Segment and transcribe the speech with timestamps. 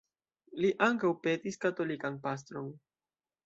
[0.63, 2.77] Li ankaŭ petis katolikan pastron.